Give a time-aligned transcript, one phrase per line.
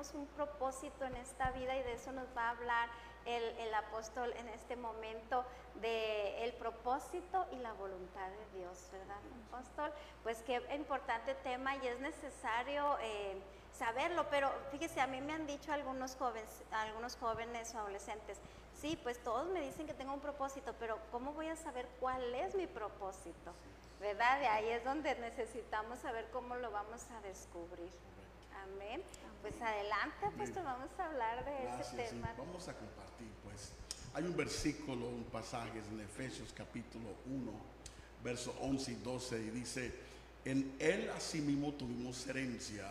[0.00, 2.88] tenemos un propósito en esta vida y de eso nos va a hablar
[3.26, 5.44] el, el apóstol en este momento
[5.80, 9.18] de el propósito y la voluntad de Dios, ¿verdad,
[9.48, 9.92] apóstol?
[10.22, 13.42] Pues qué importante tema y es necesario eh,
[13.72, 18.38] saberlo, pero fíjese, a mí me han dicho algunos jóvenes, algunos jóvenes o adolescentes,
[18.80, 22.34] sí, pues todos me dicen que tengo un propósito, pero ¿cómo voy a saber cuál
[22.34, 23.52] es mi propósito?
[24.00, 24.40] ¿Verdad?
[24.40, 27.90] De ahí es donde necesitamos saber cómo lo vamos a descubrir.
[28.62, 29.02] Amén.
[29.42, 32.14] Pues adelante, apóstol, vamos a hablar de ese Gracias, sí.
[32.14, 32.34] tema.
[32.36, 33.72] Vamos a compartir, pues.
[34.12, 37.52] Hay un versículo, un pasaje en Efesios capítulo 1,
[38.22, 39.94] versos 11 y 12, y dice,
[40.44, 42.90] en él asimismo tuvimos herencia,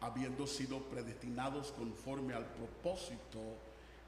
[0.00, 3.40] habiendo sido predestinados conforme al propósito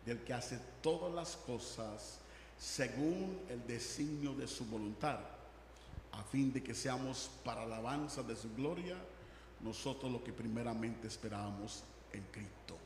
[0.05, 2.19] del que hace todas las cosas
[2.59, 5.19] según el designio de su voluntad,
[6.12, 8.97] a fin de que seamos para alabanza de su gloria,
[9.65, 12.77] nosotros lo que primeramente esperábamos en Cristo.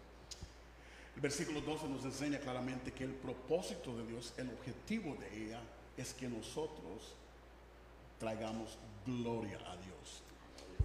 [1.16, 5.60] El versículo 12 nos enseña claramente que el propósito de Dios, el objetivo de ella,
[5.96, 7.16] es que nosotros
[8.20, 10.22] traigamos gloria a Dios.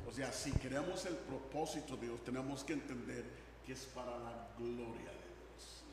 [0.08, 3.24] O sea, si queremos el propósito de Dios, tenemos que entender
[3.64, 5.84] que es para la gloria de Dios.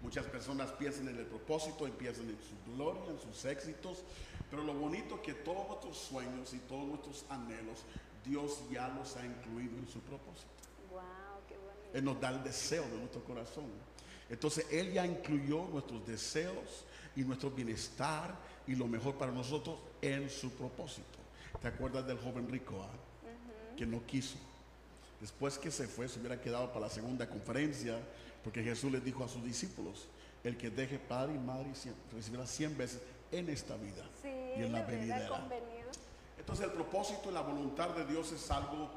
[0.00, 4.04] Muchas personas piensan en el propósito y piensan en su gloria, en sus éxitos,
[4.48, 7.80] pero lo bonito es que todos nuestros sueños y todos nuestros anhelos,
[8.24, 10.48] Dios ya los ha incluido en su propósito.
[10.90, 11.00] Wow,
[11.48, 11.90] qué bonito.
[11.94, 13.66] Él nos da el deseo de nuestro corazón.
[14.30, 16.84] Entonces Él ya incluyó nuestros deseos
[17.16, 18.34] y nuestro bienestar
[18.66, 21.18] y lo mejor para nosotros en su propósito.
[21.60, 23.76] ¿Te acuerdas del joven rico ah?
[23.76, 24.36] que no quiso?
[25.20, 27.98] Después que se fue, se hubiera quedado para la segunda conferencia,
[28.44, 30.06] porque Jesús le dijo a sus discípulos,
[30.44, 31.72] el que deje padre y madre
[32.14, 33.00] recibirá cien veces
[33.32, 35.48] en esta vida Sí, y en la venidera.
[36.38, 38.90] Entonces el propósito y la voluntad de Dios es algo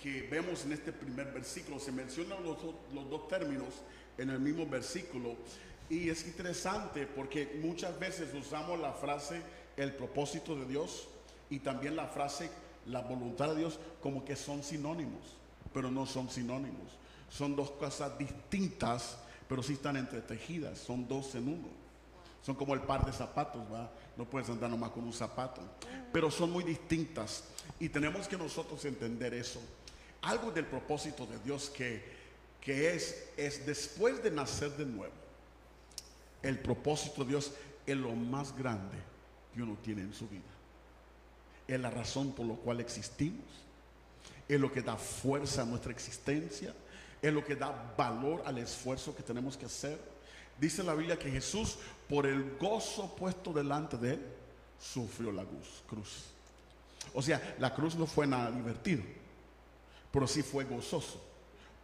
[0.00, 1.78] que vemos en este primer versículo.
[1.78, 3.68] Se mencionan los dos términos
[4.18, 5.36] en el mismo versículo.
[5.88, 9.42] Y es interesante porque muchas veces usamos la frase
[9.76, 11.08] el propósito de Dios
[11.50, 12.50] y también la frase
[12.86, 15.36] la voluntad de Dios como que son sinónimos,
[15.72, 16.98] pero no son sinónimos.
[17.28, 21.81] Son dos cosas distintas, pero sí están entretejidas, son dos en uno.
[22.42, 23.90] Son como el par de zapatos, ¿va?
[24.16, 25.62] No puedes andar nomás con un zapato.
[26.12, 27.44] Pero son muy distintas.
[27.78, 29.60] Y tenemos que nosotros entender eso.
[30.22, 32.02] Algo del propósito de Dios que,
[32.60, 35.14] que es, es después de nacer de nuevo.
[36.42, 37.52] El propósito de Dios
[37.86, 38.98] es lo más grande
[39.54, 40.42] que uno tiene en su vida.
[41.68, 43.46] Es la razón por la cual existimos.
[44.48, 46.74] Es lo que da fuerza a nuestra existencia.
[47.20, 50.11] Es lo que da valor al esfuerzo que tenemos que hacer.
[50.62, 51.76] Dice la Biblia que Jesús,
[52.08, 54.26] por el gozo puesto delante de él,
[54.78, 56.26] sufrió la cruz.
[57.12, 59.02] O sea, la cruz no fue nada divertido,
[60.12, 61.20] pero sí fue gozoso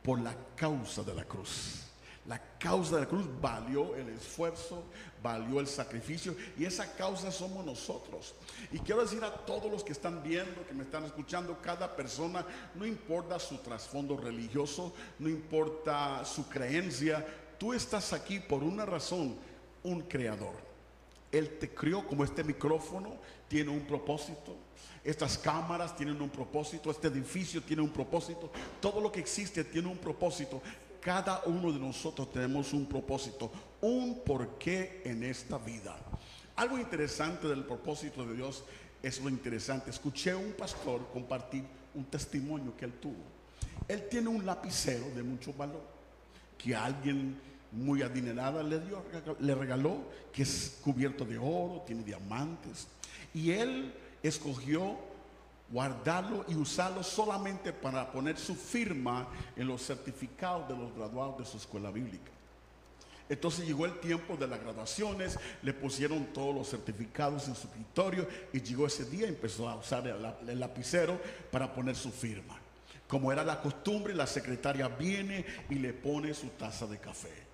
[0.00, 1.86] por la causa de la cruz.
[2.26, 4.84] La causa de la cruz valió el esfuerzo,
[5.20, 8.32] valió el sacrificio y esa causa somos nosotros.
[8.70, 12.46] Y quiero decir a todos los que están viendo, que me están escuchando, cada persona,
[12.76, 17.26] no importa su trasfondo religioso, no importa su creencia,
[17.58, 19.36] tú estás aquí por una razón,
[19.82, 20.54] un creador.
[21.30, 23.16] Él te crió como este micrófono
[23.48, 24.56] tiene un propósito.
[25.04, 29.88] Estas cámaras tienen un propósito, este edificio tiene un propósito, todo lo que existe tiene
[29.88, 30.62] un propósito.
[31.00, 35.96] Cada uno de nosotros tenemos un propósito, un porqué en esta vida.
[36.56, 38.64] Algo interesante del propósito de Dios
[39.02, 39.90] es lo interesante.
[39.90, 41.64] Escuché a un pastor compartir
[41.94, 43.22] un testimonio que él tuvo.
[43.86, 45.82] Él tiene un lapicero de mucho valor
[46.58, 47.40] que alguien
[47.72, 49.02] muy adinerada le dio,
[49.40, 49.98] le regaló,
[50.32, 52.86] que es cubierto de oro, tiene diamantes.
[53.34, 53.92] Y él
[54.22, 54.96] escogió
[55.70, 61.44] guardarlo y usarlo solamente para poner su firma en los certificados de los graduados de
[61.44, 62.30] su escuela bíblica.
[63.28, 68.26] Entonces llegó el tiempo de las graduaciones, le pusieron todos los certificados en su escritorio
[68.54, 71.20] y llegó ese día y empezó a usar el, lap- el lapicero
[71.50, 72.58] para poner su firma.
[73.06, 77.47] Como era la costumbre, la secretaria viene y le pone su taza de café.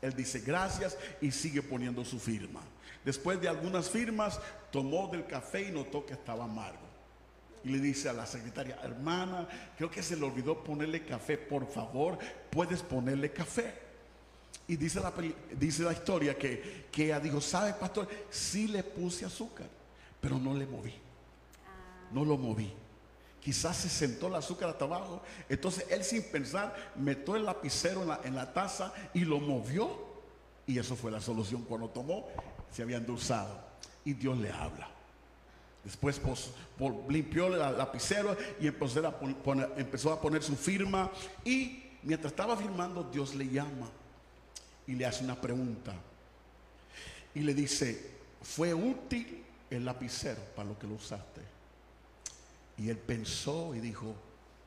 [0.00, 2.60] Él dice gracias y sigue poniendo su firma.
[3.04, 4.40] Después de algunas firmas,
[4.70, 6.86] tomó del café y notó que estaba amargo.
[7.64, 11.66] Y le dice a la secretaria, hermana, creo que se le olvidó ponerle café, por
[11.66, 12.18] favor,
[12.50, 13.74] puedes ponerle café.
[14.68, 15.12] Y dice la,
[15.58, 18.08] dice la historia que, que ella dijo, ¿sabe, pastor?
[18.30, 19.66] Sí le puse azúcar,
[20.20, 20.94] pero no le moví.
[22.12, 22.72] No lo moví.
[23.48, 25.22] Quizás se sentó el azúcar hasta abajo.
[25.48, 29.88] Entonces él sin pensar metió el lapicero en la, taza y lo movió.
[30.66, 31.62] Y eso fue la solución.
[31.62, 32.28] Cuando tomó,
[32.70, 33.58] se había endulzado.
[34.04, 34.90] Y Dios le habla.
[35.82, 41.10] Después po- limpió el lapicero y empezó a poner su firma.
[41.42, 43.88] Y mientras estaba firmando, Dios le llama
[44.86, 45.94] y le hace una pregunta.
[47.34, 48.10] Y le dice,
[48.42, 51.56] ¿fue útil el lapicero para lo que lo usaste?
[52.78, 54.14] Y él pensó y dijo,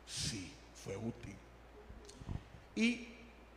[0.05, 0.51] sí,
[0.83, 1.35] fue útil.
[2.75, 3.07] Y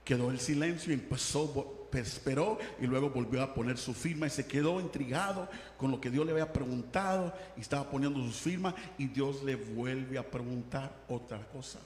[0.04, 4.30] quedó el silencio y empezó, vo- esperó y luego volvió a poner su firma y
[4.30, 5.48] se quedó intrigado
[5.78, 9.54] con lo que Dios le había preguntado y estaba poniendo sus firmas y Dios le
[9.54, 11.78] vuelve a preguntar otra cosa.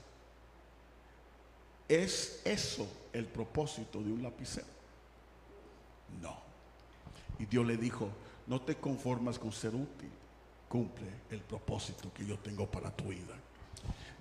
[1.89, 4.67] ¿Es eso el propósito de un lapicero?
[6.23, 6.37] No.
[7.39, 8.09] Y Dios le dijo,
[8.47, 10.11] no te conformas con ser útil,
[10.69, 13.35] cumple el propósito que yo tengo para tu vida.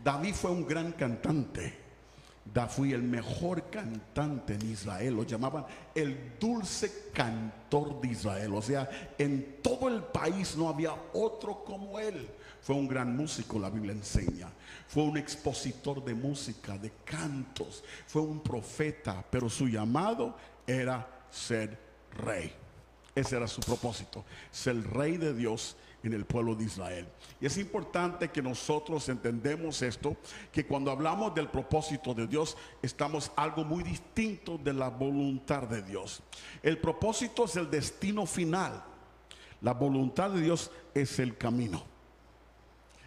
[0.04, 1.86] David fue un gran cantante.
[2.54, 5.16] David el mejor cantante en Israel.
[5.16, 8.54] Lo llamaban el dulce cantor de Israel.
[8.54, 12.30] O sea, en todo el país no había otro como él.
[12.62, 14.50] Fue un gran músico, la Biblia enseña.
[14.88, 17.84] Fue un expositor de música, de cantos.
[18.08, 20.36] Fue un profeta, pero su llamado
[20.66, 21.78] era ser
[22.18, 22.52] rey.
[23.14, 27.08] Ese era su propósito, ser rey de Dios en el pueblo de Israel.
[27.42, 30.16] Y es importante que nosotros entendemos esto,
[30.52, 35.82] que cuando hablamos del propósito de Dios, estamos algo muy distinto de la voluntad de
[35.82, 36.22] Dios.
[36.62, 38.84] El propósito es el destino final.
[39.62, 41.84] La voluntad de Dios es el camino.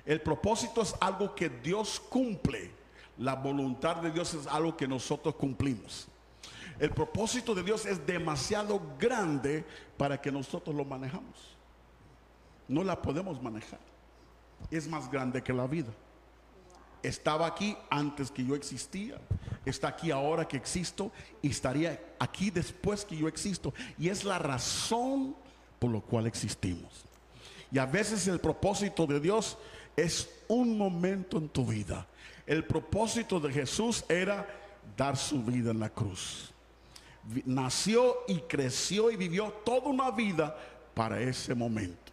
[0.04, 2.70] El propósito es algo que Dios cumple.
[3.18, 6.08] La voluntad de Dios es algo que nosotros cumplimos.
[6.78, 9.64] El propósito de Dios es demasiado grande
[9.98, 11.59] para que nosotros lo manejamos.
[12.70, 13.80] No la podemos manejar.
[14.70, 15.92] Es más grande que la vida.
[17.02, 19.18] Estaba aquí antes que yo existía.
[19.66, 21.10] Está aquí ahora que existo
[21.42, 23.74] y estaría aquí después que yo existo.
[23.98, 25.34] Y es la razón
[25.80, 27.04] por la cual existimos.
[27.72, 29.58] Y a veces el propósito de Dios
[29.96, 32.06] es un momento en tu vida.
[32.46, 34.46] El propósito de Jesús era
[34.96, 36.52] dar su vida en la cruz.
[37.44, 40.56] Nació y creció y vivió toda una vida
[40.94, 42.09] para ese momento.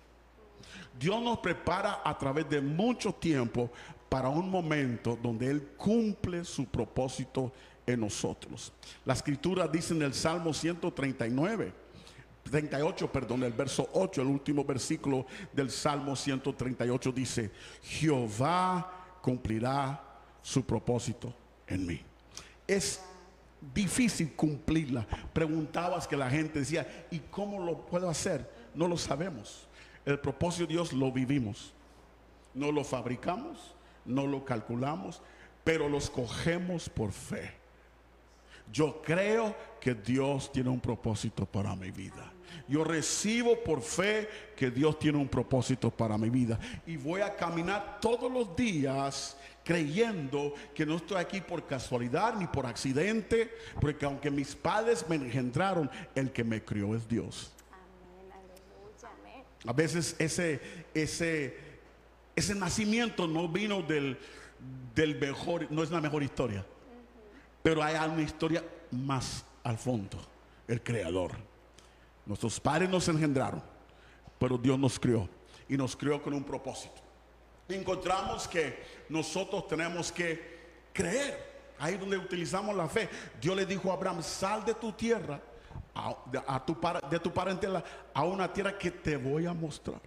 [0.99, 3.71] Dios nos prepara a través de mucho tiempo
[4.09, 7.51] para un momento donde Él cumple su propósito
[7.85, 8.73] en nosotros.
[9.05, 11.73] La escritura dice en el Salmo 139,
[12.43, 17.51] 38, perdón, el verso 8, el último versículo del Salmo 138 dice,
[17.83, 20.03] Jehová cumplirá
[20.41, 21.33] su propósito
[21.67, 22.01] en mí.
[22.65, 23.01] Es
[23.73, 25.05] difícil cumplirla.
[25.33, 28.49] Preguntabas que la gente decía, ¿y cómo lo puedo hacer?
[28.73, 29.66] No lo sabemos.
[30.07, 31.73] El propósito de Dios lo vivimos.
[32.53, 33.75] No lo fabricamos,
[34.05, 35.21] no lo calculamos,
[35.65, 37.51] pero lo escogemos por fe.
[38.71, 42.31] Yo creo que Dios tiene un propósito para mi vida.
[42.69, 46.57] Yo recibo por fe que Dios tiene un propósito para mi vida.
[46.85, 52.47] Y voy a caminar todos los días creyendo que no estoy aquí por casualidad ni
[52.47, 53.51] por accidente,
[53.81, 57.51] porque aunque mis padres me engendraron, el que me crió es Dios.
[59.67, 60.61] A veces ese,
[60.93, 61.57] ese,
[62.35, 64.17] ese nacimiento no vino del,
[64.95, 66.65] del mejor, no es la mejor historia.
[67.61, 70.17] Pero hay una historia más al fondo,
[70.67, 71.31] el creador.
[72.25, 73.61] Nuestros padres nos engendraron,
[74.39, 75.27] pero Dios nos crió
[75.67, 77.01] y nos crió con un propósito.
[77.67, 80.57] Encontramos que nosotros tenemos que
[80.93, 81.45] creer.
[81.79, 83.09] Ahí donde utilizamos la fe.
[83.39, 85.39] Dios le dijo a Abraham, sal de tu tierra,
[85.95, 87.83] a, de, a tu, para- de tu parentela,
[88.13, 90.01] a una tierra que te voy a mostrar.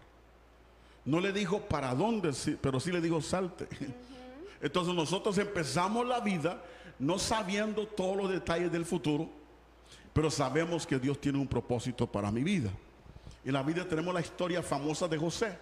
[1.04, 3.66] No le dijo para dónde, pero sí le dijo salte.
[4.60, 6.62] Entonces nosotros empezamos la vida
[6.98, 9.28] no sabiendo todos los detalles del futuro,
[10.12, 12.70] pero sabemos que Dios tiene un propósito para mi vida.
[13.44, 15.56] En la vida tenemos la historia famosa de José,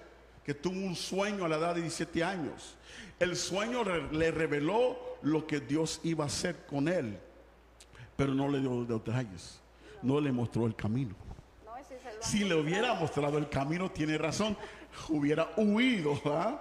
[0.45, 2.75] que tuvo un sueño a la edad de 17 años.
[3.21, 7.17] El sueño re- le reveló lo que Dios iba a hacer con él,
[8.17, 9.61] pero no le dio los detalles,
[10.03, 11.15] no le mostró el camino.
[12.21, 14.57] Si le hubiera mostrado el camino, tiene razón,
[15.09, 16.61] hubiera huido, ¿ah?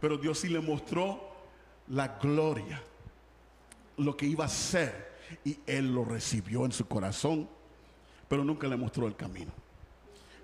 [0.00, 1.32] Pero Dios sí le mostró
[1.88, 2.82] la gloria,
[3.96, 5.14] lo que iba a ser,
[5.44, 7.48] y él lo recibió en su corazón,
[8.28, 9.52] pero nunca le mostró el camino.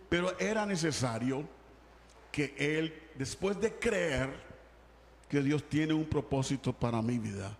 [0.09, 1.45] Pero era necesario
[2.31, 4.31] que él, después de creer
[5.29, 7.57] que Dios tiene un propósito para mi vida,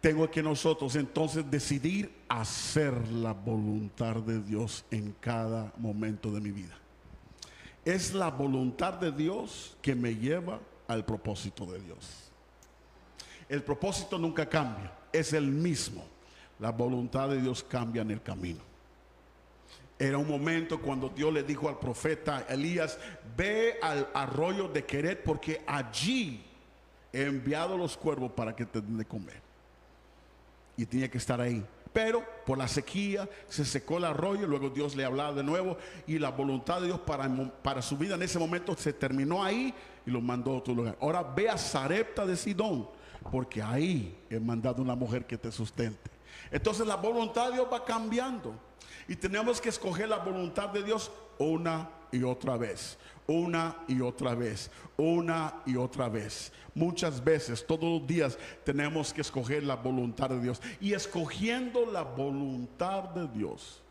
[0.00, 6.50] tengo que nosotros entonces decidir hacer la voluntad de Dios en cada momento de mi
[6.50, 6.76] vida.
[7.84, 12.30] Es la voluntad de Dios que me lleva al propósito de Dios.
[13.48, 16.04] El propósito nunca cambia, es el mismo.
[16.58, 18.60] La voluntad de Dios cambia en el camino.
[19.98, 22.98] Era un momento cuando Dios le dijo al profeta Elías,
[23.36, 26.44] ve al arroyo de Queret porque allí
[27.12, 29.47] he enviado los cuervos para que te den de comer.
[30.78, 31.62] Y tenía que estar ahí.
[31.92, 36.18] Pero por la sequía se secó el arroyo, luego Dios le hablaba de nuevo y
[36.18, 37.28] la voluntad de Dios para,
[37.62, 39.74] para su vida en ese momento se terminó ahí
[40.06, 40.96] y lo mandó a otro lugar.
[41.00, 42.88] Ahora ve a Sarepta de Sidón,
[43.30, 46.10] porque ahí he mandado una mujer que te sustente.
[46.50, 48.54] Entonces la voluntad de Dios va cambiando.
[49.06, 54.34] Y tenemos que escoger la voluntad de Dios una y otra vez, una y otra
[54.34, 56.52] vez, una y otra vez.
[56.74, 60.60] Muchas veces, todos los días, tenemos que escoger la voluntad de Dios.
[60.80, 63.82] Y escogiendo la voluntad de Dios,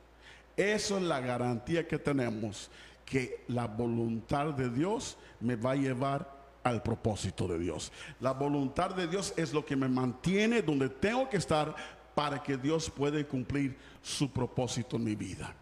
[0.56, 2.70] eso es la garantía que tenemos,
[3.06, 7.92] que la voluntad de Dios me va a llevar al propósito de Dios.
[8.20, 11.76] La voluntad de Dios es lo que me mantiene donde tengo que estar
[12.16, 15.54] para que Dios pueda cumplir su propósito en mi vida.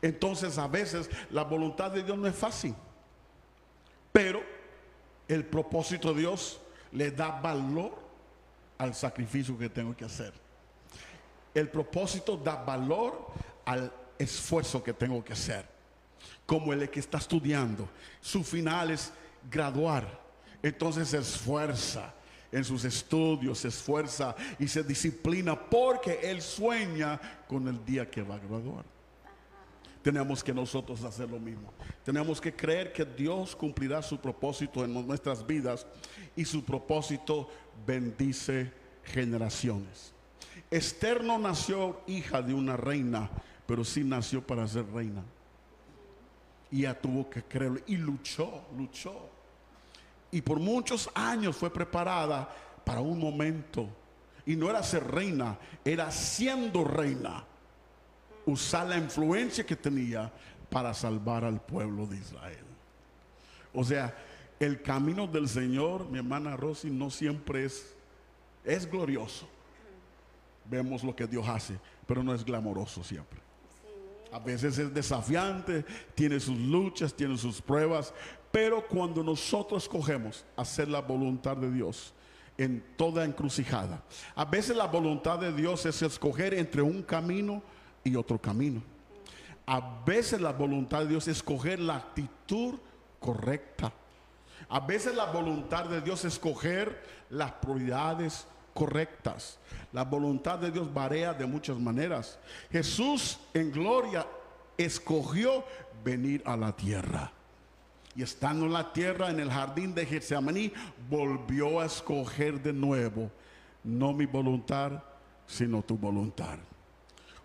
[0.00, 2.74] Entonces a veces la voluntad de Dios no es fácil,
[4.12, 4.42] pero
[5.28, 6.60] el propósito de Dios
[6.92, 7.92] le da valor
[8.78, 10.32] al sacrificio que tengo que hacer.
[11.54, 13.26] El propósito da valor
[13.64, 15.64] al esfuerzo que tengo que hacer.
[16.46, 17.88] Como el que está estudiando,
[18.20, 19.12] su final es
[19.50, 20.20] graduar.
[20.62, 22.12] Entonces se esfuerza
[22.50, 28.22] en sus estudios, se esfuerza y se disciplina porque él sueña con el día que
[28.22, 28.84] va a graduar.
[30.02, 31.72] Tenemos que nosotros hacer lo mismo.
[32.04, 35.86] Tenemos que creer que Dios cumplirá su propósito en nuestras vidas
[36.34, 37.48] y su propósito
[37.86, 38.72] bendice
[39.04, 40.12] generaciones.
[40.70, 43.30] Esther no nació hija de una reina,
[43.66, 45.22] pero sí nació para ser reina.
[46.70, 49.30] Y ella tuvo que creerlo y luchó, luchó
[50.32, 52.48] y por muchos años fue preparada
[52.84, 53.86] para un momento.
[54.44, 57.44] Y no era ser reina, era siendo reina.
[58.46, 60.32] Usar la influencia que tenía
[60.68, 62.64] para salvar al pueblo de Israel.
[63.74, 64.16] O sea,
[64.58, 67.94] el camino del Señor, mi hermana Rosy, no siempre es,
[68.64, 69.48] es glorioso.
[70.64, 73.40] Vemos lo que Dios hace, pero no es glamoroso siempre.
[74.32, 75.84] A veces es desafiante,
[76.14, 78.14] tiene sus luchas, tiene sus pruebas,
[78.50, 82.14] pero cuando nosotros escogemos hacer la voluntad de Dios
[82.56, 84.02] en toda encrucijada,
[84.34, 87.62] a veces la voluntad de Dios es escoger entre un camino
[88.04, 88.82] y otro camino.
[89.66, 92.74] A veces la voluntad de Dios es escoger la actitud
[93.20, 93.92] correcta.
[94.68, 99.58] A veces la voluntad de Dios es escoger las prioridades correctas.
[99.92, 102.38] La voluntad de Dios varía de muchas maneras.
[102.70, 104.26] Jesús en gloria
[104.76, 105.64] escogió
[106.02, 107.30] venir a la tierra.
[108.14, 110.72] Y estando en la tierra, en el jardín de Getsemaní,
[111.08, 113.30] volvió a escoger de nuevo,
[113.84, 115.02] no mi voluntad,
[115.46, 116.58] sino tu voluntad.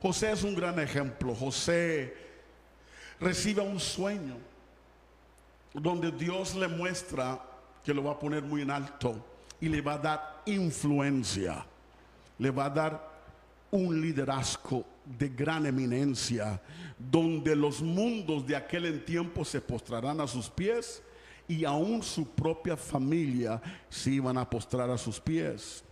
[0.02, 1.34] José es un gran ejemplo.
[1.34, 2.16] José
[3.20, 4.38] recibe un sueño
[5.74, 7.42] donde Dios le muestra
[7.84, 9.24] que lo va a poner muy en alto
[9.60, 11.66] y le va a dar influencia,
[12.38, 13.18] le va a dar
[13.72, 16.62] un liderazgo de gran eminencia,
[16.98, 21.02] donde los mundos de aquel tiempo se postrarán a sus pies
[21.48, 25.84] y aún su propia familia se iban a postrar a sus pies.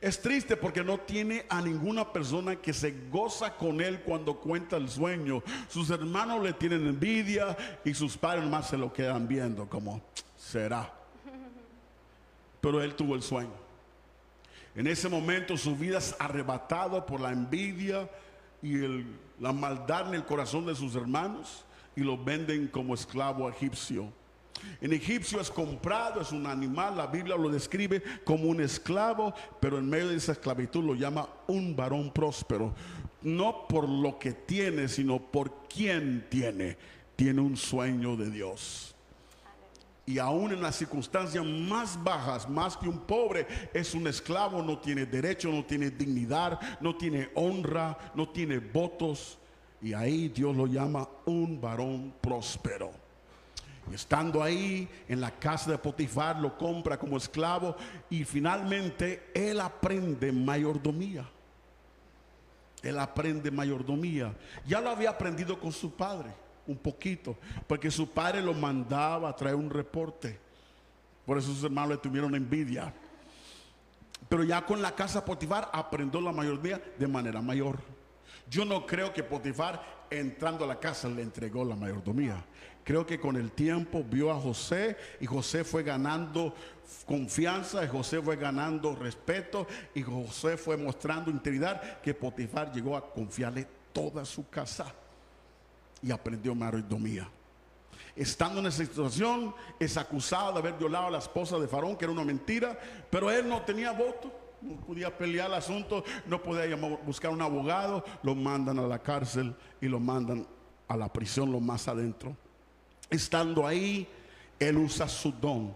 [0.00, 4.76] Es triste porque no tiene a ninguna persona que se goza con él cuando cuenta
[4.76, 5.42] el sueño.
[5.68, 10.00] Sus hermanos le tienen envidia y sus padres más se lo quedan viendo como
[10.36, 10.92] será.
[12.60, 13.68] Pero él tuvo el sueño.
[14.76, 18.08] En ese momento su vida es arrebatada por la envidia
[18.62, 19.04] y
[19.40, 21.64] la maldad en el corazón de sus hermanos
[21.96, 24.12] y lo venden como esclavo egipcio.
[24.80, 29.78] En egipcio es comprado, es un animal, la Biblia lo describe como un esclavo, pero
[29.78, 32.74] en medio de esa esclavitud lo llama un varón próspero.
[33.22, 36.76] No por lo que tiene, sino por quien tiene.
[37.16, 38.94] Tiene un sueño de Dios
[40.08, 44.78] y aún en las circunstancias más bajas, más que un pobre, es un esclavo, no
[44.78, 49.38] tiene derecho, no tiene dignidad, no tiene honra, no tiene votos.
[49.82, 52.90] Y ahí Dios lo llama un varón próspero.
[53.92, 57.76] Estando ahí en la casa de Potifar, lo compra como esclavo
[58.10, 61.28] y finalmente él aprende mayordomía.
[62.82, 64.34] Él aprende mayordomía.
[64.66, 66.30] Ya lo había aprendido con su padre
[66.66, 70.38] un poquito, porque su padre lo mandaba a traer un reporte.
[71.24, 72.92] Por eso sus hermanos le tuvieron envidia.
[74.28, 77.78] Pero ya con la casa Potifar aprendió la mayoría de manera mayor.
[78.50, 82.44] Yo no creo que Potifar entrando a la casa le entregó la mayordomía.
[82.88, 86.54] Creo que con el tiempo vio a José y José fue ganando
[87.04, 93.12] confianza y José fue ganando respeto y José fue mostrando integridad que Potifar llegó a
[93.12, 94.86] confiarle toda su casa.
[96.00, 97.28] y aprendió mayordomía.
[98.16, 102.06] Estando en esa situación, es acusado de haber violado a la esposa de Faraón, que
[102.06, 102.78] era una mentira,
[103.10, 107.42] pero él no tenía voto, no podía pelear el asunto, no podía llamar- buscar un
[107.42, 110.46] abogado, lo mandan a la cárcel y lo mandan
[110.86, 112.34] a la prisión, lo más adentro.
[113.10, 114.06] Estando ahí,
[114.58, 115.74] él usa su don.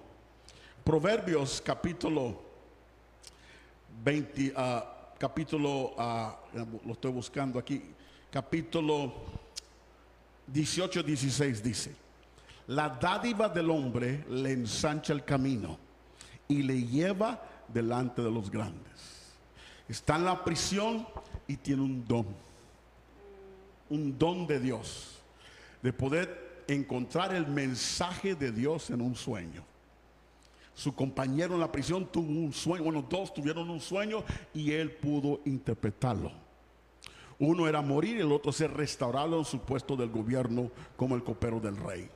[0.85, 2.43] Proverbios capítulo
[4.05, 6.37] 20, ah, capítulo, ah,
[6.85, 7.83] lo estoy buscando aquí,
[8.31, 9.15] capítulo
[10.47, 11.95] 18, 16 dice,
[12.67, 15.79] la dádiva del hombre le ensancha el camino
[16.49, 19.33] y le lleva delante de los grandes.
[19.89, 21.07] Está en la prisión
[21.47, 22.27] y tiene un don,
[23.89, 25.21] un don de Dios,
[25.83, 29.64] de poder encontrar el mensaje de Dios en un sueño.
[30.75, 34.90] Su compañero en la prisión tuvo un sueño, bueno, dos tuvieron un sueño y él
[34.90, 36.33] pudo interpretarlo.
[37.38, 41.61] Uno era morir el otro ser restaurado en su puesto del gobierno como el copero
[41.61, 42.09] del rey.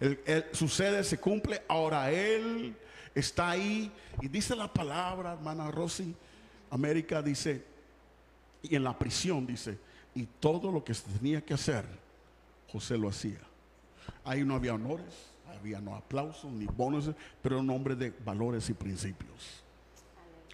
[0.00, 2.74] El- sucede, se cumple, ahora él
[3.14, 6.14] está ahí y dice la palabra, hermana Rosy,
[6.70, 7.64] América dice,
[8.62, 9.78] y en la prisión dice,
[10.14, 11.84] y todo lo que tenía que hacer,
[12.70, 13.40] José lo hacía.
[14.24, 17.10] Ahí no había honores, había no aplausos ni bonos,
[17.42, 19.62] pero un hombre de valores y principios.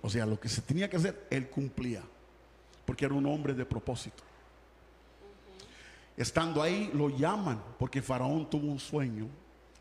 [0.02, 2.02] O sea, lo que se tenía que hacer, él cumplía,
[2.84, 4.22] porque era un hombre de propósito.
[6.16, 9.26] Estando ahí, lo llaman, porque Faraón tuvo un sueño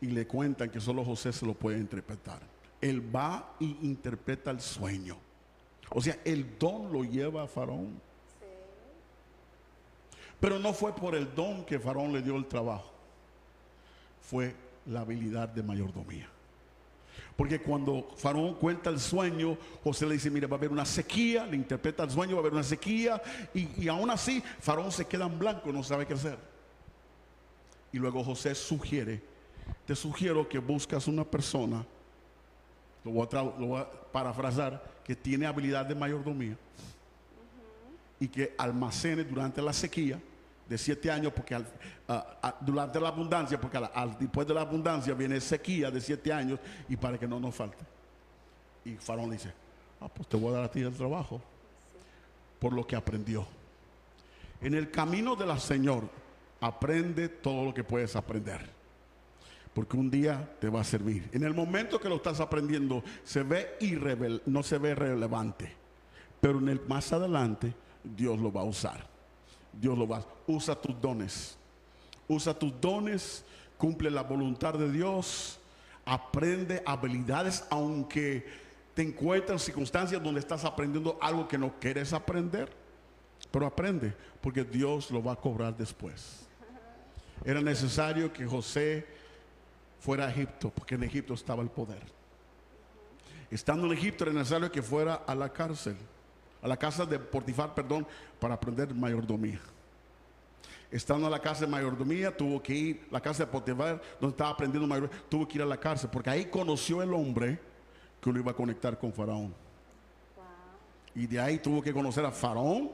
[0.00, 2.40] y le cuentan que solo José se lo puede interpretar.
[2.80, 5.16] Él va y interpreta el sueño.
[5.90, 8.00] O sea, el don lo lleva a Faraón.
[10.40, 12.90] Pero no fue por el don que Faraón le dio el trabajo.
[14.22, 14.54] Fue
[14.86, 16.28] la habilidad de mayordomía.
[17.36, 21.46] Porque cuando Faraón cuenta el sueño, José le dice, mira, va a haber una sequía,
[21.46, 23.20] le interpreta el sueño, va a haber una sequía,
[23.54, 26.38] y, y aún así Faraón se queda en blanco, no sabe qué hacer.
[27.92, 29.22] Y luego José sugiere,
[29.86, 31.84] te sugiero que buscas una persona,
[33.04, 36.56] lo voy a, tra- lo voy a parafrasar, que tiene habilidad de mayordomía
[38.18, 40.20] y que almacene durante la sequía
[40.70, 41.66] de siete años, porque al-
[42.08, 46.60] ah, durante la abundancia, porque al- después de la abundancia viene sequía de siete años
[46.88, 47.84] y para que no nos falte.
[48.84, 49.52] Y Faraón dice,
[50.00, 51.42] ah, pues te voy a dar a ti el trabajo
[52.60, 53.46] por lo que aprendió.
[54.62, 56.08] En el camino del Señor,
[56.60, 58.60] aprende todo lo que puedes aprender.
[59.74, 61.28] Porque un día te va a servir.
[61.32, 65.72] En el momento que lo estás aprendiendo, se ve irrevel- no se ve relevante.
[66.40, 69.09] Pero en el más adelante, Dios lo va a usar.
[69.72, 71.56] Dios lo va usa tus dones.
[72.28, 73.44] Usa tus dones,
[73.76, 75.58] cumple la voluntad de Dios,
[76.04, 78.46] aprende habilidades, aunque
[78.94, 82.70] te encuentres en circunstancias donde estás aprendiendo algo que no quieres aprender.
[83.50, 86.46] Pero aprende, porque Dios lo va a cobrar después.
[87.44, 89.06] Era necesario que José
[89.98, 92.02] fuera a Egipto, porque en Egipto estaba el poder.
[93.50, 95.96] Estando en Egipto era necesario que fuera a la cárcel,
[96.62, 98.06] a la casa de Portifar, perdón,
[98.38, 99.60] para aprender mayordomía.
[100.90, 104.50] Estando en la casa de mayordomía, tuvo que ir, la casa de Potifar, donde estaba
[104.50, 107.58] aprendiendo mayordomía, tuvo que ir a la cárcel, porque ahí conoció el hombre
[108.20, 109.54] que lo iba a conectar con Faraón.
[111.14, 112.90] Y de ahí tuvo que conocer a Faraón,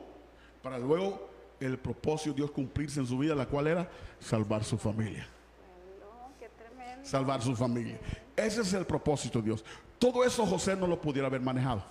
[0.62, 1.28] para luego
[1.60, 3.88] el propósito de Dios cumplirse en su vida, la cual era
[4.20, 5.26] salvar su familia
[6.00, 7.06] No, qué tremendo.
[7.06, 7.98] salvar su familia.
[8.34, 9.64] Ese es el propósito de Dios.
[9.98, 11.82] Todo eso José no lo pudiera haber manejado.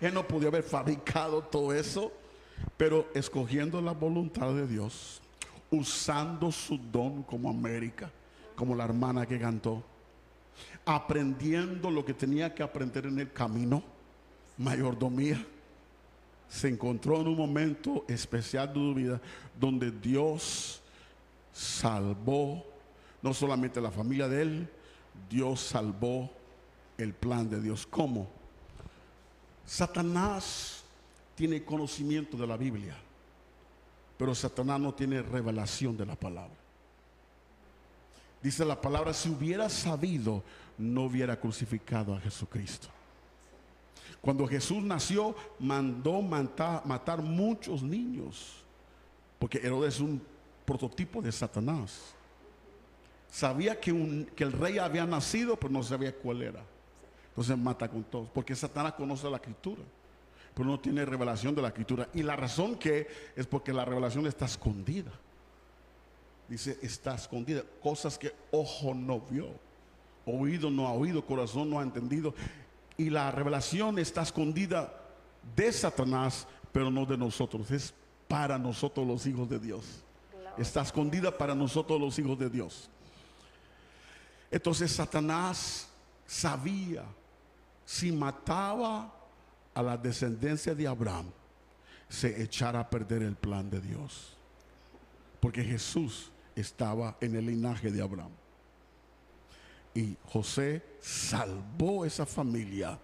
[0.00, 2.12] Él no podía haber fabricado todo eso,
[2.76, 5.20] pero escogiendo la voluntad de Dios,
[5.70, 8.10] usando su don como América,
[8.54, 9.82] como la hermana que cantó,
[10.84, 13.82] aprendiendo lo que tenía que aprender en el camino,
[14.56, 15.44] mayordomía,
[16.48, 19.20] se encontró en un momento especial de su vida
[19.58, 20.82] donde Dios
[21.52, 22.64] salvó
[23.22, 24.68] no solamente la familia de él,
[25.28, 26.30] Dios salvó
[26.96, 27.86] el plan de Dios.
[27.86, 28.37] ¿Cómo?
[29.68, 30.82] Satanás
[31.34, 32.96] tiene conocimiento de la Biblia,
[34.16, 36.56] pero Satanás no tiene revelación de la palabra.
[38.42, 40.42] Dice la palabra, si hubiera sabido,
[40.78, 42.88] no hubiera crucificado a Jesucristo.
[44.22, 48.64] Cuando Jesús nació, mandó matar, muchos niños,
[49.38, 50.22] porque Herodes es un
[50.64, 52.14] prototipo de Satanás.
[53.30, 56.77] Sabía que el rey había nacido, pero no sabía cuál era.
[57.38, 59.80] Entonces mata con todos, porque Satanás conoce la escritura,
[60.52, 62.08] pero no tiene revelación de la escritura.
[62.12, 65.12] Y la razón que es porque la revelación está escondida.
[66.48, 67.62] Dice, está escondida.
[67.80, 69.50] Cosas que ojo no vio,
[70.26, 72.34] oído no ha oído, corazón no ha entendido.
[72.96, 74.92] Y la revelación está escondida
[75.54, 77.70] de Satanás, pero no de nosotros.
[77.70, 77.94] Es
[78.26, 80.02] para nosotros los hijos de Dios.
[80.56, 82.90] está escondida para nosotros los hijos de Dios.
[84.50, 85.88] Entonces Satanás
[86.26, 87.04] sabía
[87.88, 89.10] si mataba
[89.72, 91.32] a la descendencia de Abraham,
[92.06, 94.36] se echara a perder el plan de Dios.
[95.40, 98.32] Porque Jesús estaba en el linaje de Abraham.
[99.94, 102.98] Y José salvó esa familia.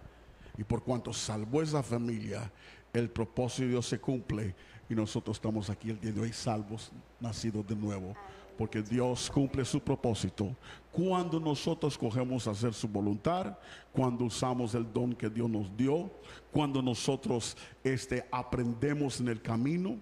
[0.55, 2.51] Y por cuanto salvó esa familia,
[2.93, 4.53] el propósito de Dios se cumple.
[4.87, 8.15] Y nosotros estamos aquí el día de hoy salvos, nacidos de nuevo.
[8.57, 10.55] Porque Dios cumple su propósito
[10.91, 13.57] cuando nosotros cogemos hacer su voluntad,
[13.91, 16.09] cuando usamos el don que Dios nos dio,
[16.51, 19.97] cuando nosotros este, aprendemos en el camino,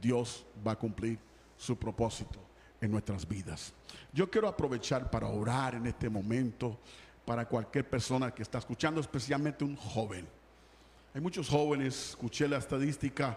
[0.00, 1.18] Dios va a cumplir
[1.56, 2.38] su propósito
[2.80, 3.72] en nuestras vidas.
[4.12, 6.78] Yo quiero aprovechar para orar en este momento
[7.24, 10.26] para cualquier persona que está escuchando, especialmente un joven.
[11.12, 13.36] Hay muchos jóvenes, escuché la estadística,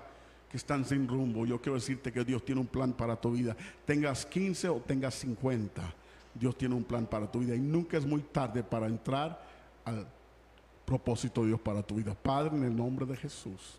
[0.49, 1.45] que están sin rumbo.
[1.45, 3.55] Yo quiero decirte que Dios tiene un plan para tu vida.
[3.85, 5.93] Tengas 15 o tengas 50,
[6.33, 7.55] Dios tiene un plan para tu vida.
[7.55, 9.41] Y nunca es muy tarde para entrar
[9.85, 10.07] al
[10.85, 12.15] propósito de Dios para tu vida.
[12.15, 13.77] Padre, en el nombre de Jesús.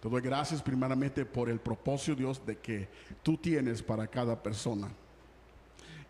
[0.00, 2.88] Te doy gracias primeramente por el propósito, Dios, de que
[3.22, 4.88] tú tienes para cada persona.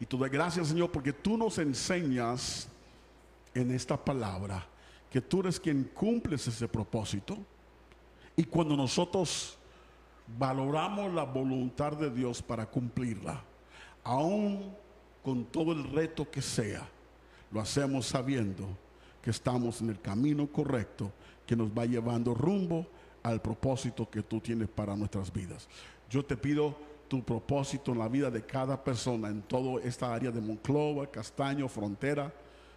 [0.01, 2.69] Y te doy gracias, Señor, porque tú nos enseñas
[3.55, 4.67] en esta palabra
[5.09, 7.39] que tú eres quien cumples ese propósito.
[8.37, 9.57] Y cuando nosotros
[10.39, 13.43] valoramos la voluntad de Dios para cumplirla,
[14.03, 14.75] aún
[15.23, 16.87] con todo el reto que sea,
[17.51, 18.67] lo hacemos sabiendo
[19.23, 21.11] que estamos en el camino correcto
[21.47, 22.87] que nos va llevando rumbo
[23.23, 25.69] al propósito que tú tienes para nuestras vidas.
[26.11, 26.77] Yo te pido
[27.09, 31.69] tu propósito en la vida de cada persona en toda esta área de Monclova, Castaño,
[31.69, 32.33] Frontera,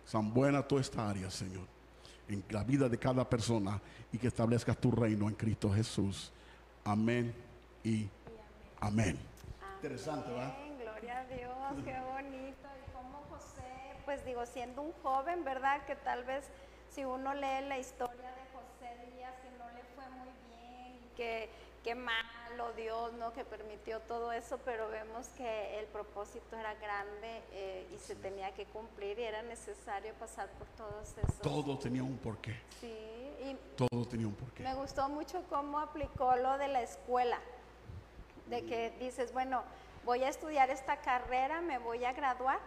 [0.05, 1.65] San Buena, toda esta área, Señor.
[2.29, 3.81] En la vida de cada persona
[4.11, 6.31] y que establezcas tu reino en Cristo Jesús.
[6.87, 7.35] Amén
[7.83, 8.07] y
[8.79, 9.19] amén.
[9.75, 10.55] Interesante, ¿verdad?
[10.79, 12.69] Gloria a Dios, qué bonito.
[12.79, 15.85] Y como José, pues digo, siendo un joven, ¿verdad?
[15.85, 16.45] Que tal vez
[16.89, 21.49] si uno lee la historia de José Díaz, que no le fue muy bien, que
[21.83, 23.33] qué malo Dios, ¿no?
[23.33, 28.53] Que permitió todo eso, pero vemos que el propósito era grande eh, y se tenía
[28.53, 31.41] que cumplir y era necesario pasar por todos esos.
[31.41, 32.55] Todo tenía un porqué.
[32.79, 34.63] Sí, y todo tenía un porqué.
[34.63, 37.39] Me gustó mucho cómo aplicó lo de la escuela,
[38.47, 39.63] de que dices, bueno,
[40.05, 42.59] voy a estudiar esta carrera, me voy a graduar,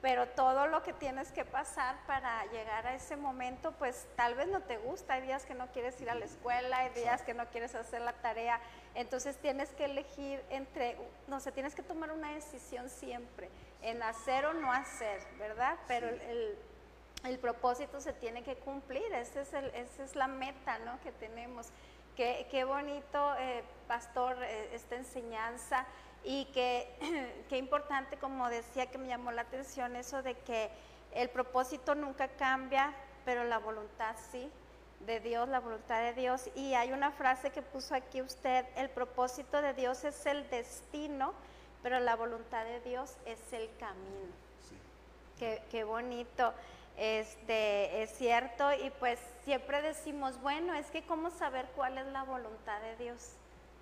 [0.00, 4.48] pero todo lo que tienes que pasar para llegar a ese momento, pues tal vez
[4.48, 7.32] no te gusta, hay días que no quieres ir a la escuela, hay días que
[7.32, 8.60] no quieres hacer la tarea,
[8.94, 13.48] entonces tienes que elegir entre, no sé, tienes que tomar una decisión siempre,
[13.80, 15.78] en hacer o no hacer, ¿verdad?
[15.88, 16.58] Pero el, el,
[17.38, 21.00] propósito se tiene que cumplir, ese es el, esa es la meta, ¿no?
[21.00, 21.68] Que tenemos.
[22.16, 25.86] Qué, qué bonito, eh, pastor, eh, esta enseñanza.
[26.22, 30.70] Y qué importante, como decía, que me llamó la atención eso de que
[31.12, 32.92] el propósito nunca cambia,
[33.24, 34.50] pero la voluntad sí,
[35.06, 36.50] de Dios, la voluntad de Dios.
[36.54, 41.32] Y hay una frase que puso aquí usted, el propósito de Dios es el destino,
[41.82, 44.32] pero la voluntad de Dios es el camino.
[44.68, 44.76] Sí.
[45.38, 46.52] Qué, qué bonito.
[46.96, 52.22] Este, es cierto, y pues siempre decimos, bueno, es que cómo saber cuál es la
[52.22, 53.32] voluntad de Dios.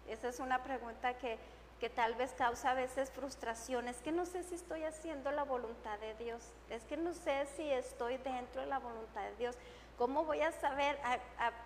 [0.09, 1.39] Esa es una pregunta que
[1.83, 5.43] que tal vez causa a veces frustración, es que no sé si estoy haciendo la
[5.43, 9.57] voluntad de Dios, es que no sé si estoy dentro de la voluntad de Dios.
[9.99, 10.97] ¿Cómo voy a saber?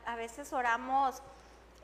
[0.06, 1.22] A, veces oramos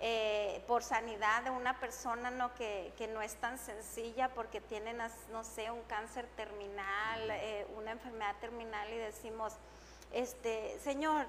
[0.04, 2.52] eh, por sanidad de una persona ¿no?
[2.54, 4.98] Que, no es tan sencilla porque tienen,
[5.30, 9.54] no sé, un cáncer terminal, eh, una enfermedad terminal y decimos,
[10.12, 11.26] este, Señor,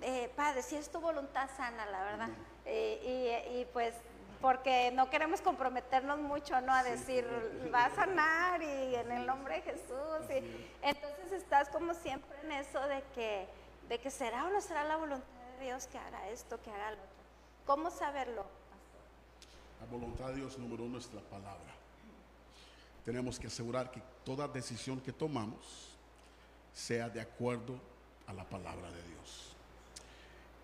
[0.00, 2.28] eh, Padre, si es tu voluntad sana, la verdad.
[2.64, 3.94] y, y pues
[4.40, 6.72] porque no queremos comprometernos mucho, ¿no?
[6.72, 7.26] A decir,
[7.74, 10.30] va a sanar y en el nombre de Jesús.
[10.30, 13.46] Y, entonces estás como siempre en eso de que,
[13.88, 15.26] de que será o no será la voluntad
[15.58, 17.15] de Dios que haga esto, que haga lo otro.
[17.66, 18.46] ¿Cómo saberlo?
[19.80, 21.74] La voluntad de Dios número uno es la palabra.
[23.04, 25.90] Tenemos que asegurar que toda decisión que tomamos
[26.72, 27.78] sea de acuerdo
[28.26, 29.52] a la palabra de Dios.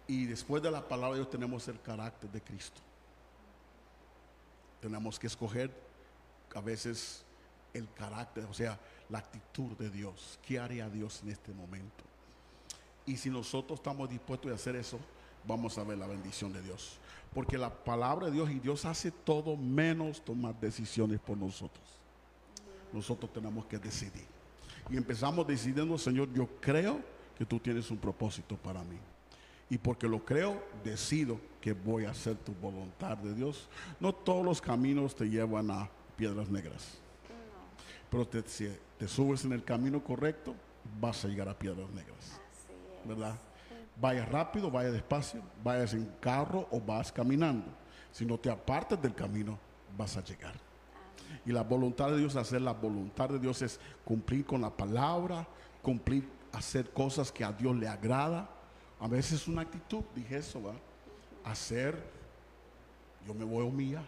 [0.07, 2.81] Y después de la palabra de Dios tenemos el carácter de Cristo
[4.83, 5.71] tenemos que escoger
[6.57, 7.23] a veces
[7.73, 10.41] el carácter, o sea, la actitud de Dios.
[10.45, 12.03] ¿Qué haría Dios en este momento?
[13.07, 14.99] Y si nosotros estamos dispuestos a hacer eso,
[15.47, 16.99] vamos a ver la bendición de Dios.
[17.35, 21.85] Porque la palabra de Dios y Dios hace todo menos tomar decisiones por nosotros.
[22.93, 24.27] Nosotros tenemos que decidir.
[24.91, 27.01] Y empezamos decidiendo, Señor, yo creo
[27.39, 28.99] que tú tienes un propósito para mí
[29.73, 33.71] y porque lo creo, decido que voy a hacer tu voluntad de Dios.
[34.01, 36.99] No todos los caminos te llevan a piedras negras.
[38.11, 40.55] Pero te, si te subes en el camino correcto,
[41.01, 42.39] vas a llegar a piedras negras.
[43.07, 43.35] ¿Verdad?
[44.01, 47.67] Vaya rápido, vaya despacio, vayas en carro o vas caminando.
[48.11, 49.59] Si no te apartas del camino,
[49.97, 50.55] vas a llegar.
[51.45, 55.47] Y la voluntad de Dios, hacer la voluntad de Dios es cumplir con la palabra,
[55.83, 58.49] cumplir, hacer cosas que a Dios le agrada.
[59.01, 60.75] A veces es una actitud, dije eso, ¿va?
[61.45, 62.03] Hacer,
[63.27, 64.05] yo me voy a humillar.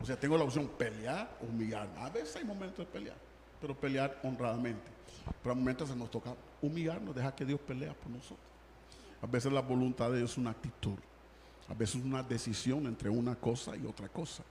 [0.00, 1.88] O sea, tengo la opción pelear humillar.
[1.98, 3.16] A veces hay momentos de pelear,
[3.62, 4.90] pero pelear honradamente.
[5.40, 8.40] Pero a momentos se nos toca humillarnos, dejar que Dios pelea por nosotros.
[9.22, 10.98] A veces la voluntad de Dios es una actitud.
[11.68, 14.42] A veces es una decisión entre una cosa y otra cosa.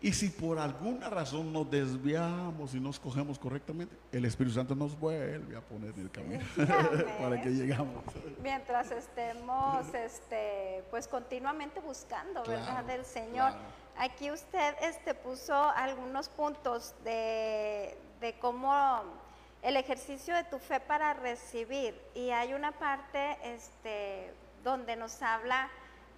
[0.00, 4.98] Y si por alguna razón nos desviamos y nos cogemos correctamente, el Espíritu Santo nos
[4.98, 6.44] vuelve a poner en el camino
[7.20, 8.02] para que llegamos.
[8.42, 12.64] Mientras estemos, este, pues continuamente buscando, ¿verdad?
[12.64, 13.52] Claro, Del Señor.
[13.52, 13.81] claro.
[13.96, 19.02] Aquí usted, este, puso algunos puntos de, de cómo
[19.62, 22.00] el ejercicio de tu fe para recibir.
[22.14, 24.32] Y hay una parte, este,
[24.64, 25.70] donde nos habla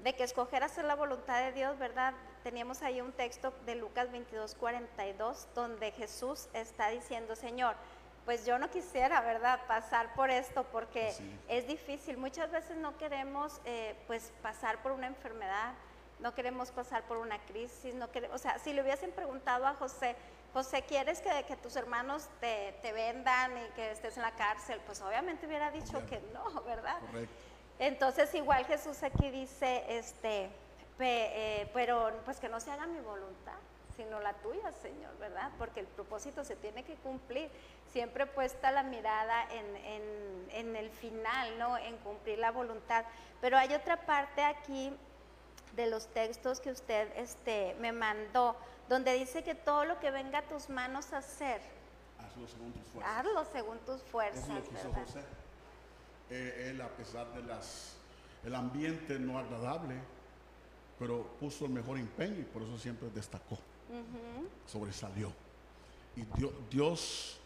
[0.02, 2.14] de que escoger hacer la voluntad de Dios, ¿verdad?
[2.42, 7.74] Teníamos ahí un texto de Lucas 22, 42, donde Jesús está diciendo, Señor,
[8.24, 11.14] pues yo no quisiera, ¿verdad?, pasar por esto porque
[11.48, 12.16] es difícil.
[12.16, 15.74] Muchas veces no queremos, eh, pues, pasar por una enfermedad,
[16.20, 19.74] no queremos pasar por una crisis, no queremos, o sea, si le hubiesen preguntado a
[19.74, 20.16] José,
[20.52, 24.80] José, ¿quieres que, que tus hermanos te, te vendan y que estés en la cárcel?
[24.86, 27.00] Pues obviamente hubiera dicho que no, ¿verdad?
[27.00, 27.34] Correcto.
[27.80, 30.48] Entonces igual Jesús aquí dice, este,
[30.96, 33.56] pe- eh, pero pues que no se haga mi voluntad,
[33.96, 35.50] sino la tuya, Señor, ¿verdad?
[35.58, 37.50] Porque el propósito se tiene que cumplir.
[37.92, 41.76] Siempre puesta la mirada en, en- en el final, ¿no?
[41.78, 43.04] En cumplir la voluntad.
[43.40, 44.96] Pero hay otra parte aquí
[45.76, 48.56] de los textos que usted este, me mandó,
[48.88, 51.60] donde dice que todo lo que venga a tus manos a hacer,
[52.18, 53.16] Hazlo según tus fuerzas.
[53.16, 55.06] hazlo según tus fuerzas, Eso es lo que hizo ¿verdad?
[55.06, 55.20] José.
[56.30, 57.96] Eh, él, a pesar de las,
[58.44, 59.96] el ambiente no agradable,
[60.98, 63.58] pero puso el mejor empeño y por eso siempre destacó,
[64.66, 65.32] sobresalió.
[66.16, 67.40] Y Dios, Dios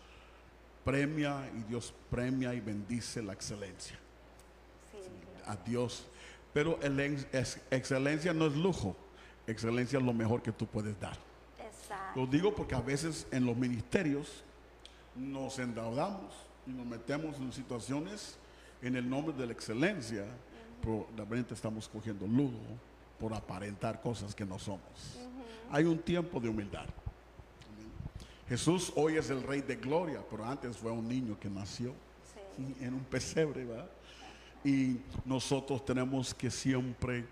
[0.85, 3.99] premia y Dios premia y bendice la excelencia.
[4.93, 4.99] Sí,
[5.47, 6.05] A Dios.
[6.53, 8.97] Pero el ex- ex- excelencia no es lujo,
[9.47, 11.17] excelencia es lo mejor que tú puedes dar.
[11.59, 12.21] exacto.
[12.21, 14.43] Lo digo porque a veces en los ministerios
[15.17, 16.33] nos endeudamos
[16.67, 18.37] y nos metemos en situaciones
[18.83, 20.25] en el nombre de la excelencia,
[20.81, 22.59] pero de repente estamos cogiendo lujo
[23.19, 25.19] por aparentar cosas que no somos.
[25.71, 26.87] Hay un tiempo de humildad.
[28.49, 31.93] Jesús hoy es el rey de gloria, pero antes fue un niño que nació
[32.57, 32.85] Sí.
[32.85, 33.91] en un pesebre, ¿verdad?
[34.65, 37.25] Y nosotros tenemos que siempre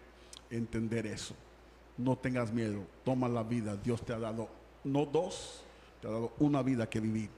[0.51, 1.35] entender eso.
[1.97, 3.77] No tengas miedo, toma la vida.
[3.77, 4.49] Dios te ha dado,
[4.85, 5.63] no dos,
[6.01, 7.31] te ha dado una vida que vivir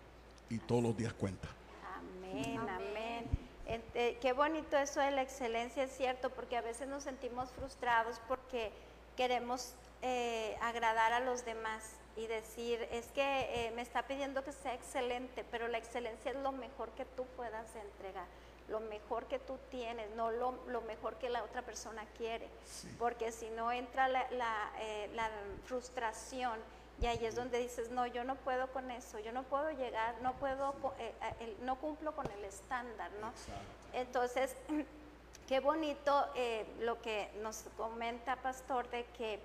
[0.50, 1.48] y todos los días cuenta.
[1.96, 3.24] Amén, amén.
[3.66, 8.20] Eh, qué bonito eso de la excelencia, es cierto, porque a veces nos sentimos frustrados
[8.26, 8.72] porque
[9.16, 14.52] queremos eh, agradar a los demás y decir, es que eh, me está pidiendo que
[14.52, 18.26] sea excelente, pero la excelencia es lo mejor que tú puedas entregar,
[18.68, 22.48] lo mejor que tú tienes, no lo, lo mejor que la otra persona quiere,
[22.98, 25.30] porque si no entra la, la, eh, la
[25.64, 26.58] frustración
[27.00, 30.16] y ahí es donde dices, no, yo no puedo con eso, yo no puedo llegar,
[30.20, 33.32] no puedo, eh, eh, no cumplo con el estándar, ¿no?
[33.92, 34.56] Entonces,
[35.48, 39.38] qué bonito eh, lo que nos comenta Pastor de que,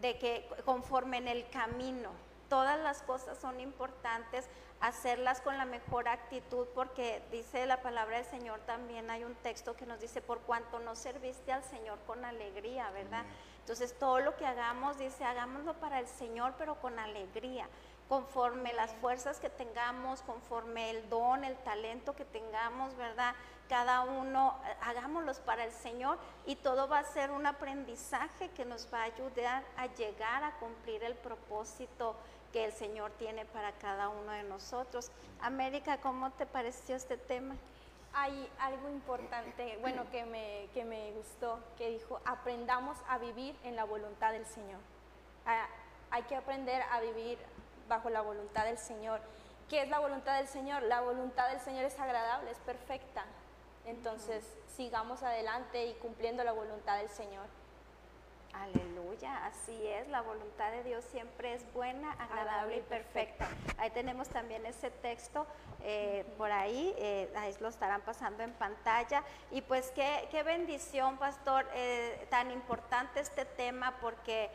[0.00, 2.10] de que conforme en el camino,
[2.48, 4.48] todas las cosas son importantes,
[4.80, 9.76] hacerlas con la mejor actitud, porque dice la palabra del Señor también, hay un texto
[9.76, 13.24] que nos dice, por cuanto no serviste al Señor con alegría, ¿verdad?
[13.60, 17.68] Entonces, todo lo que hagamos, dice, hagámoslo para el Señor, pero con alegría
[18.08, 23.34] conforme las fuerzas que tengamos, conforme el don, el talento que tengamos, ¿verdad?
[23.68, 28.92] Cada uno, hagámoslos para el Señor y todo va a ser un aprendizaje que nos
[28.92, 32.16] va a ayudar a llegar a cumplir el propósito
[32.52, 35.10] que el Señor tiene para cada uno de nosotros.
[35.40, 37.56] América, ¿cómo te pareció este tema?
[38.14, 43.76] Hay algo importante, bueno, que me, que me gustó, que dijo, aprendamos a vivir en
[43.76, 44.80] la voluntad del Señor.
[45.44, 45.66] Ah,
[46.10, 47.38] hay que aprender a vivir
[47.86, 49.20] bajo la voluntad del Señor.
[49.68, 50.82] ¿Qué es la voluntad del Señor?
[50.84, 53.24] La voluntad del Señor es agradable, es perfecta.
[53.88, 54.44] Entonces,
[54.76, 57.46] sigamos adelante y cumpliendo la voluntad del Señor.
[58.52, 63.46] Aleluya, así es, la voluntad de Dios siempre es buena, agradable y perfecta.
[63.76, 65.46] Ahí tenemos también ese texto
[65.82, 69.22] eh, por ahí, eh, ahí lo estarán pasando en pantalla.
[69.50, 74.50] Y pues qué, bendición, pastor, eh, tan importante este tema porque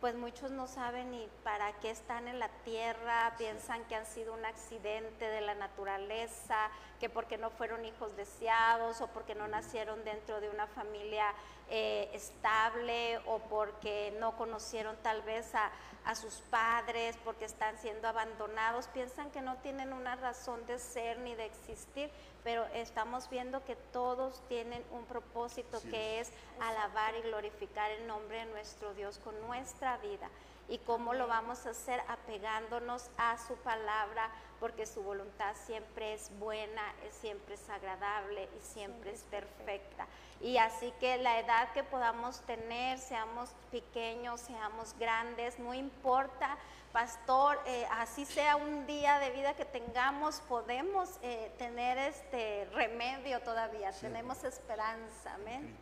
[0.00, 4.32] pues muchos no saben ni para qué están en la tierra, piensan que han sido
[4.32, 10.04] un accidente de la naturaleza, que porque no fueron hijos deseados o porque no nacieron
[10.04, 11.32] dentro de una familia
[11.70, 15.70] eh, estable o porque no conocieron tal vez a,
[16.04, 21.18] a sus padres, porque están siendo abandonados, piensan que no tienen una razón de ser
[21.18, 22.10] ni de existir,
[22.42, 25.90] pero estamos viendo que todos tienen un propósito Sí.
[25.90, 30.28] que es alabar y glorificar el nombre de nuestro Dios con nuestra vida.
[30.68, 32.00] ¿Y cómo lo vamos a hacer?
[32.08, 38.60] Apegándonos a su palabra, porque su voluntad siempre es buena, es- siempre es agradable y
[38.60, 39.64] siempre Siempre es perfecta.
[39.64, 40.06] perfecta.
[40.40, 46.56] Y así que la edad que podamos tener, seamos pequeños, seamos grandes, no importa,
[46.92, 53.40] pastor, eh, así sea un día de vida que tengamos, podemos eh, tener este remedio
[53.40, 54.02] todavía, Sí.
[54.02, 55.76] tenemos esperanza, amén.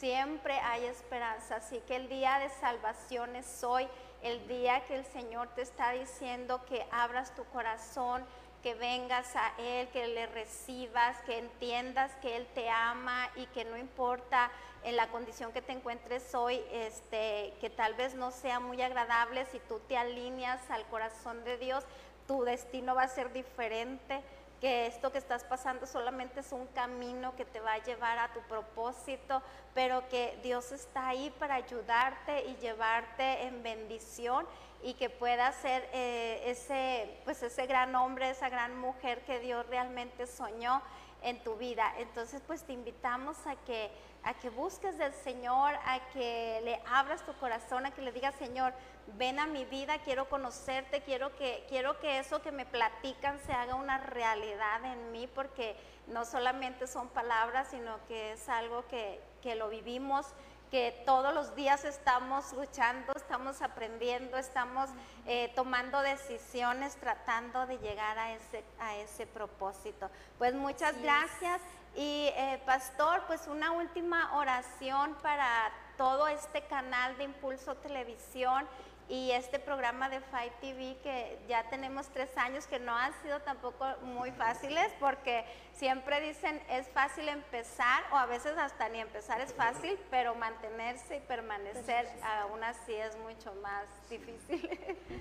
[0.00, 3.86] Siempre hay esperanza, así que el día de salvación es hoy,
[4.22, 8.24] el día que el Señor te está diciendo que abras tu corazón,
[8.62, 13.66] que vengas a Él, que le recibas, que entiendas que Él te ama y que
[13.66, 14.50] no importa
[14.84, 19.44] en la condición que te encuentres hoy, este, que tal vez no sea muy agradable,
[19.52, 21.84] si tú te alineas al corazón de Dios,
[22.26, 24.22] tu destino va a ser diferente
[24.60, 28.32] que esto que estás pasando solamente es un camino que te va a llevar a
[28.32, 29.42] tu propósito,
[29.74, 34.46] pero que Dios está ahí para ayudarte y llevarte en bendición
[34.82, 39.66] y que puedas ser eh, ese, pues ese gran hombre, esa gran mujer que Dios
[39.68, 40.82] realmente soñó
[41.22, 41.92] en tu vida.
[41.98, 43.90] Entonces, pues te invitamos a que
[44.22, 48.34] a que busques del Señor, a que le abras tu corazón, a que le digas,
[48.36, 48.72] Señor,
[49.18, 53.52] ven a mi vida, quiero conocerte, quiero que, quiero que eso que me platican se
[53.52, 59.20] haga una realidad en mí, porque no solamente son palabras, sino que es algo que,
[59.42, 60.26] que lo vivimos,
[60.70, 64.88] que todos los días estamos luchando, estamos aprendiendo, estamos
[65.26, 70.08] eh, tomando decisiones, tratando de llegar a ese, a ese propósito.
[70.38, 71.60] Pues muchas gracias.
[71.96, 78.66] Y eh, pastor, pues una última oración para todo este canal de Impulso Televisión
[79.10, 83.40] y este programa de Five TV que ya tenemos tres años que no han sido
[83.40, 89.40] tampoco muy fáciles porque siempre dicen es fácil empezar o a veces hasta ni empezar
[89.40, 94.60] es fácil, pero mantenerse y permanecer aún así es mucho más difícil.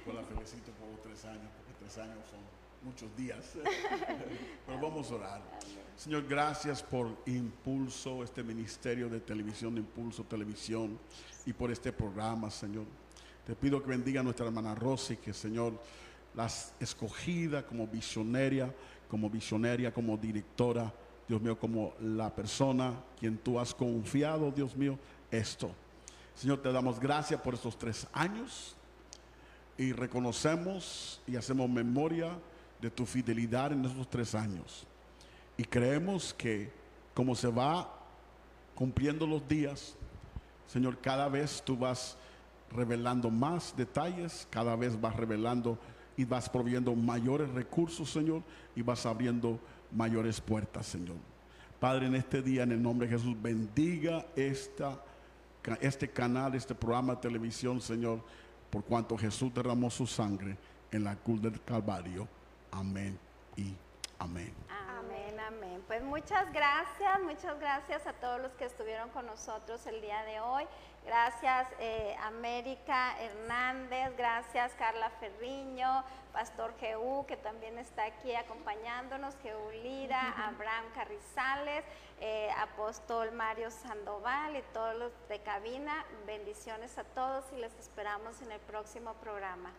[0.05, 3.53] Pues la felicito por los tres años, porque tres años son muchos días.
[4.65, 5.41] Pero vamos a orar.
[5.95, 10.97] Señor, gracias por Impulso, este ministerio de televisión, de Impulso Televisión,
[11.45, 12.85] y por este programa, Señor.
[13.45, 15.73] Te pido que bendiga a nuestra hermana Rosy, que Señor
[16.35, 18.73] las escogida como visionaria,
[19.09, 20.93] como visionaria, como directora,
[21.27, 24.97] Dios mío, como la persona quien tú has confiado, Dios mío,
[25.31, 25.71] esto.
[26.35, 28.75] Señor, te damos gracias por estos tres años
[29.77, 32.37] y reconocemos y hacemos memoria
[32.81, 34.85] de tu fidelidad en estos tres años.
[35.57, 36.71] Y creemos que
[37.13, 37.93] como se va
[38.75, 39.95] cumpliendo los días,
[40.67, 42.17] Señor, cada vez tú vas
[42.71, 45.77] revelando más detalles, cada vez vas revelando
[46.15, 48.43] y vas proveyendo mayores recursos, Señor,
[48.75, 49.59] y vas abriendo
[49.91, 51.15] mayores puertas, Señor.
[51.79, 55.01] Padre, en este día, en el nombre de Jesús, bendiga esta,
[55.81, 58.21] este canal, este programa de televisión, Señor,
[58.69, 60.57] por cuanto Jesús derramó su sangre
[60.91, 62.27] en la cruz del Calvario.
[62.71, 63.19] Amén
[63.55, 63.75] y
[64.19, 64.53] amén.
[64.69, 65.83] Amén, amén.
[65.87, 70.39] Pues muchas gracias, muchas gracias a todos los que estuvieron con nosotros el día de
[70.39, 70.65] hoy.
[71.05, 76.03] Gracias eh, América Hernández, gracias Carla Ferriño,
[76.33, 81.83] Pastor Jeú, que también está aquí acompañándonos, Jeú Lira, Abraham Carrizales,
[82.19, 86.05] eh, Apóstol Mario Sandoval y todos los de cabina.
[86.27, 89.71] Bendiciones a todos y les esperamos en el próximo programa.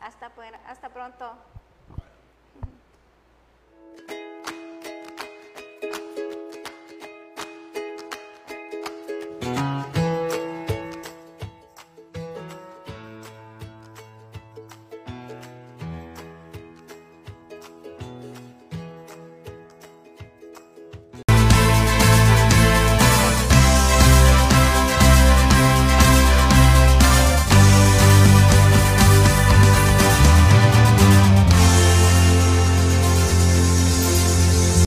[0.00, 0.30] Hasta,
[0.66, 1.34] hasta pronto.
[3.94, 4.35] Thank you.